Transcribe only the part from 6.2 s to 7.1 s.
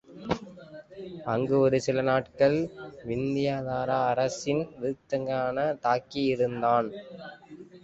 இருந்தான்.